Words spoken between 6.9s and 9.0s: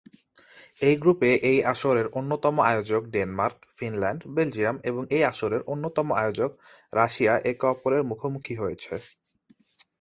Russia একে অপরের মুখোমুখি হয়েছে।